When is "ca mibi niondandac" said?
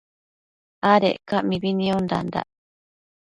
1.29-2.47